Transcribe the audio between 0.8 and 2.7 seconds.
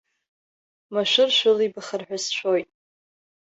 Машәыр шәылибахыр ҳәа сшәоит.